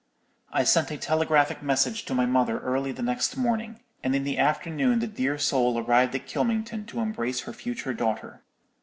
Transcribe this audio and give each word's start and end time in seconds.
"I 0.51 0.63
sent 0.63 0.89
a 0.89 0.97
telegraphic 0.97 1.61
message 1.61 2.05
to 2.05 2.15
my 2.15 2.25
mother 2.25 2.57
early 2.57 2.91
the 2.91 3.03
next 3.03 3.37
morning; 3.37 3.81
and 4.03 4.15
in 4.15 4.23
the 4.23 4.39
afternoon 4.39 4.97
the 4.97 5.05
dear 5.05 5.37
soul 5.37 5.77
arrived 5.77 6.15
at 6.15 6.25
Kylmington 6.25 6.87
to 6.87 7.01
embrace 7.01 7.41
her 7.41 7.53
future 7.53 7.93
daughter. 7.93 8.41